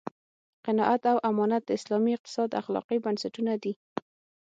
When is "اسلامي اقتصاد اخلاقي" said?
1.79-2.97